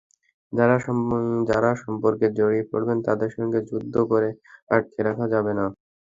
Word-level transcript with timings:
যাঁরা 1.49 1.71
সম্পর্কে 1.83 2.25
জড়িয়ে 2.37 2.69
পড়বেন, 2.71 2.97
তাঁদের 3.07 3.29
সঙ্গে 3.37 3.59
যুদ্ধ 3.69 3.95
করে 4.11 4.29
আটকে 4.69 4.99
রাখা 5.07 5.25
যাবে 5.33 5.51
না। 5.59 5.65